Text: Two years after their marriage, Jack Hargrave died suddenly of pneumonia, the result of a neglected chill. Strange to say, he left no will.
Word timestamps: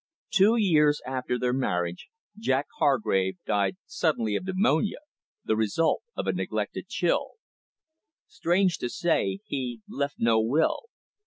Two 0.31 0.55
years 0.55 0.99
after 1.05 1.37
their 1.37 1.53
marriage, 1.53 2.07
Jack 2.35 2.65
Hargrave 2.79 3.37
died 3.45 3.77
suddenly 3.85 4.35
of 4.35 4.45
pneumonia, 4.47 4.97
the 5.45 5.55
result 5.55 6.01
of 6.17 6.25
a 6.25 6.33
neglected 6.33 6.87
chill. 6.87 7.33
Strange 8.25 8.79
to 8.79 8.89
say, 8.89 9.41
he 9.45 9.81
left 9.87 10.15
no 10.17 10.41
will. 10.41 10.87